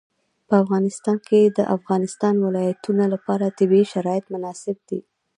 [0.47, 4.99] په افغانستان کې د د افغانستان ولايتونه لپاره طبیعي شرایط مناسب دي.